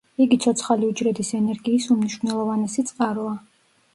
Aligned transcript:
იგი 0.23 0.37
ცოცხალი 0.43 0.87
უჯრედის 0.93 1.29
ენერგიის 1.41 1.85
უმნიშვნელოვანესი 1.95 2.87
წყაროა. 2.93 3.37